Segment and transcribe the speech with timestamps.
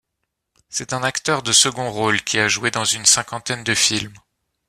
[0.67, 4.15] C'est un acteur de second rôle qui a joué dans une cinquantaine de films.